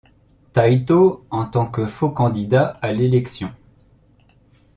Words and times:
Tayto 0.51 1.27
en 1.29 1.45
tant 1.45 1.67
que 1.67 1.85
faux 1.85 2.09
candidat 2.09 2.79
à 2.81 2.91
l'élection. 2.91 3.53